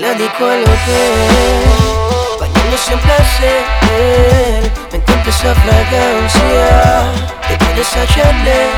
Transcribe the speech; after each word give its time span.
la 0.00 0.14
disco 0.14 0.50
el 0.50 0.62
hotel 0.62 1.70
Bañándose 2.40 2.92
en 2.94 3.00
placer 3.00 3.62
Me 4.90 4.96
encanta 4.98 5.30
esa 5.30 5.54
fragancia 5.54 7.12
Que 7.46 7.56
tiene 7.56 7.80
esa 7.82 8.06
Chanel 8.06 8.70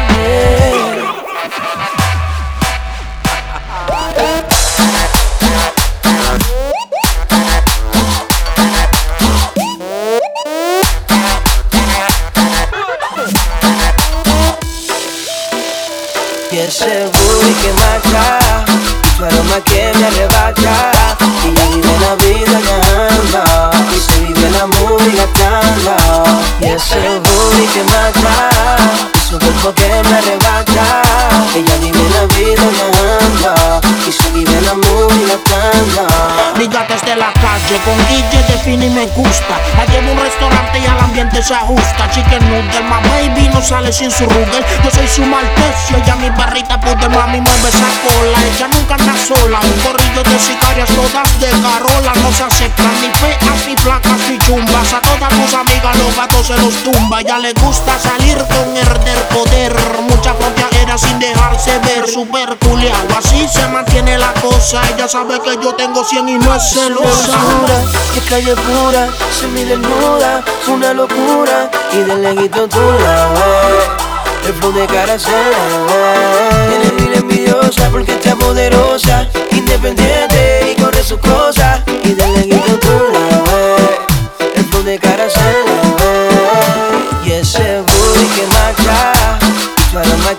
Y 16.50 16.58
ese 16.58 17.06
booty 17.06 17.52
que 17.62 17.72
marcha. 17.72 18.38
Tu 18.76 18.91
aroma 19.24 19.60
que 19.64 19.92
me 19.98 20.06
arrebata. 20.06 21.16
Y 21.44 21.50
la 22.00 22.14
vida 22.16 22.60
ganando 22.66 23.38
Y 23.38 23.51
con 37.80 37.96
Guille 38.08 38.42
define 38.48 38.86
y 38.86 38.90
me 38.90 39.06
gusta. 39.06 39.60
La 39.76 39.84
llevo 39.86 40.10
a 40.10 40.12
un 40.12 40.20
restaurante 40.20 40.78
y 40.78 40.86
al 40.86 40.98
ambiente 40.98 41.42
se 41.42 41.54
ajusta. 41.54 42.10
Chicken 42.10 42.42
noodle, 42.50 42.82
my 42.82 43.00
baby 43.08 43.48
no 43.48 43.62
sale 43.62 43.92
sin 43.92 44.10
su 44.10 44.24
rugel. 44.24 44.64
Yo 44.84 44.90
soy 44.90 45.08
su 45.08 45.22
maltecio, 45.22 45.96
ella 45.96 46.16
mi 46.16 46.30
barrita 46.30 46.80
puta, 46.80 47.08
mami 47.08 47.40
mueve 47.40 47.68
esa 47.68 47.90
cola. 48.04 48.38
Ella 48.54 48.68
nunca 48.68 48.94
anda 48.94 49.14
sola, 49.16 49.60
un 49.62 49.80
corrillo 49.82 50.22
de 50.22 50.38
sicarias 50.38 50.88
todas 50.88 51.40
de 51.40 51.48
carola. 51.48 52.12
No 52.22 52.32
se 52.32 52.44
aceptan 52.44 52.92
ni 53.00 53.10
feas, 53.18 53.66
ni 53.66 53.76
flacas, 53.76 54.18
ni 54.28 54.38
chumbas. 54.38 54.92
A 54.92 55.00
todas 55.00 55.30
tus 55.30 55.54
amigas 55.54 55.96
los 55.98 56.16
gatos 56.16 56.46
se 56.46 56.56
los 56.58 56.74
tumba. 56.82 57.22
Ya 57.22 57.38
le 57.38 57.52
gusta 57.54 57.98
salir 57.98 58.38
con 58.38 58.76
herder 58.76 59.18
poder. 59.28 59.74
Mucha 60.08 60.34
era 60.82 60.98
sin 60.98 61.18
dejarse 61.18 61.78
ver, 61.80 62.08
super 62.08 62.58
cosa. 64.62 64.82
Ella 64.94 65.08
sabe 65.08 65.40
que 65.40 65.56
yo 65.62 65.74
tengo 65.74 66.04
100 66.04 66.28
y 66.28 66.38
no 66.38 66.54
es 66.54 66.62
celosa. 66.70 67.38
Que 68.14 68.20
calle 68.20 68.54
pura, 68.54 69.08
se 69.38 69.46
me 69.48 69.64
desnuda, 69.64 70.42
una 70.68 70.92
locura 70.92 71.70
y 71.92 71.98
de 71.98 72.16
leguito 72.16 72.68
tú 72.68 72.78
la 72.78 73.26
ves. 73.28 74.46
El 74.46 74.54
flow 74.54 74.72
de 74.72 74.86
cara 74.86 75.18
se 75.18 75.30
ve. 75.30 76.68
Tiene 76.68 77.02
mil 77.02 77.14
envidiosa 77.14 77.88
porque 77.90 78.12
está 78.12 78.34
poderosa, 78.36 79.26
independiente 79.50 80.72
y 80.72 80.80
corre 80.80 81.02
sus 81.02 81.18
cosas 81.18 81.80
y 82.04 82.12
de 82.12 82.28
leguito 82.28 82.78
tú 82.78 82.88
la 83.12 83.38
ves. 83.50 84.54
El 84.54 84.64
flow 84.66 84.82
de 84.82 84.98
cara 84.98 85.28
se 85.28 85.40
ve. 85.40 85.82
Y 87.24 87.32
ese 87.32 87.80
booty 87.80 88.26
que 88.34 88.46
marcha, 88.48 89.12
su 89.90 89.98
aroma 89.98 90.34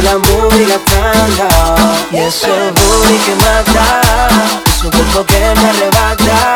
se 0.00 0.06
vive 0.06 0.08
la 0.08 0.18
movie 0.18 0.66
gastando 0.66 1.48
Y 2.10 2.16
ese 2.18 2.48
booty 2.48 3.18
que 3.24 3.34
mata 3.36 4.00
Su 4.80 4.90
cuerpo 4.90 5.24
que 5.26 5.38
me 5.38 5.68
arrebata 5.68 6.54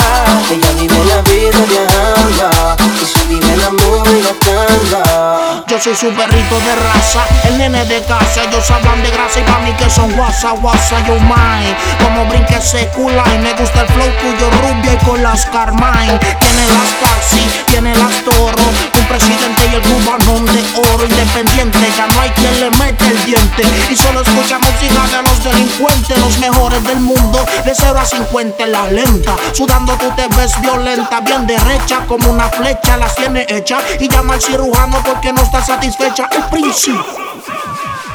Ella 0.51 0.69
vive 0.78 1.05
la 1.05 1.20
vida 1.23 1.59
viajando 1.69 2.77
Y 3.01 3.06
se 3.06 3.25
vive 3.27 3.56
la 3.56 3.70
movie 3.70 4.23
gastando 4.23 5.64
Yo 5.67 5.81
soy 5.81 5.95
su 5.95 6.09
perrito 6.14 6.61
de 6.61 6.74
raza, 6.77 7.24
el 7.48 7.58
nene 7.58 7.85
de 7.86 8.01
casa. 8.02 8.45
Ellos 8.45 8.70
hablan 8.70 9.02
de 9.02 9.11
grasa 9.11 9.41
y 9.41 9.42
pa' 9.42 9.58
mí 9.61 9.73
que 9.73 9.91
son 9.91 10.13
guasa, 10.13 10.52
guasa, 10.52 11.05
yo 11.07 11.14
mine. 11.14 11.74
Como 12.02 12.27
brinque 12.27 12.57
ese 12.57 12.89
y 12.97 13.39
me 13.39 13.52
gusta 13.55 13.80
el 13.80 13.89
flow 13.89 14.11
tuyo 14.20 14.51
rubia 14.63 14.92
y 14.92 15.05
con 15.05 15.23
las 15.23 15.47
Carmine. 15.47 16.18
Tiene 16.39 16.67
las 16.68 16.91
taxi, 17.01 17.42
tiene 17.67 17.97
las 17.97 18.23
toro. 18.24 18.63
Un 18.98 19.07
presidente 19.07 19.63
y 19.73 19.74
el 19.74 19.83
cubanón 19.83 20.45
de 20.47 20.63
oro 20.92 21.05
independiente. 21.05 21.79
Ya 21.97 22.07
no 22.07 22.20
hay 22.20 22.30
quien 22.30 22.61
le 22.61 22.70
mete 22.79 23.04
Y 23.27 23.96
solo 23.96 24.20
escucha 24.20 24.58
música 24.58 25.07
de 25.07 25.23
los 25.23 25.45
delincuentes, 25.45 26.18
los 26.18 26.39
mejores 26.39 26.85
del 26.85 27.01
mundo. 27.01 27.45
De 27.64 27.73
0 27.74 27.98
a 27.98 28.05
50 28.05 28.64
en 28.64 28.73
la 28.73 28.90
lenta. 28.90 29.35
Sudando 29.52 29.95
tú 29.95 30.11
te 30.14 30.29
ves 30.36 30.61
violenta, 30.61 31.20
bien 31.20 31.46
derecha 31.46 32.05
como 32.07 32.30
una 32.30 32.51
flecha. 32.51 32.98
Las 32.98 33.14
tiene 33.14 33.46
hecha 33.48 33.79
y 33.98 34.08
llama 34.08 34.35
al 34.35 34.42
cirujano 34.42 35.02
porque 35.02 35.33
no 35.33 35.40
está 35.40 35.64
satisfecha. 35.64 36.29
El 36.33 36.45
príncipe. 36.45 36.98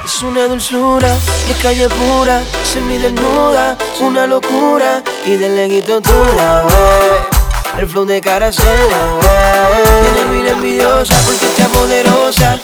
Es 0.06 0.22
una 0.22 0.46
dulzura, 0.46 1.08
de 1.08 1.54
calle 1.62 1.88
pura, 1.90 2.42
semi 2.64 2.98
desnuda, 2.98 3.78
una 4.02 4.28
locura 4.28 5.04
y 5.26 5.38
de 5.38 5.50
leguito 5.50 6.02
tú 6.02 6.14
la 6.36 6.64
ves. 6.64 7.40
El 7.80 7.88
flow 7.88 8.06
de 8.06 8.20
cara 8.20 8.52
se 8.52 8.64
le 8.64 8.72
ve. 8.72 10.14
Tiene 10.14 10.32
mil 10.32 10.48
envidiosa 10.48 11.16
porque 11.26 11.46
está 11.46 11.68
poderosa, 11.68 12.60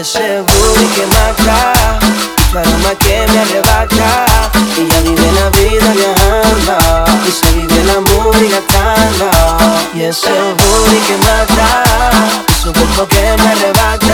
ese 0.00 0.42
booty 0.42 0.86
que 0.94 1.06
marca, 1.06 1.72
caramba 2.52 2.94
que 2.98 3.26
me 3.32 3.40
arrebata. 3.40 4.26
Ella 4.76 5.00
vive 5.00 5.32
la 5.32 5.48
vida 5.50 5.86
viajando 5.94 6.76
y 7.26 7.30
se 7.30 7.50
vive 7.52 7.80
el 7.80 7.90
amor 7.90 8.36
y 8.42 8.48
la. 8.48 9.30
Y 9.94 10.02
ese 10.02 10.28
booty 10.28 10.98
que 11.06 11.16
mata, 11.18 11.84
su 12.62 12.72
cuerpo 12.74 13.06
que 13.08 13.36
me 13.38 13.48
arrebata. 13.52 14.05